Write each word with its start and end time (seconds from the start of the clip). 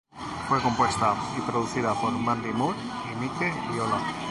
Fue 0.49 0.59
compuesta 0.59 1.15
y 1.37 1.41
producida 1.41 1.93
por 1.93 2.11
Mandy 2.13 2.49
Moore 2.53 2.75
y 3.11 3.15
Mike 3.19 3.53
Viola. 3.71 4.01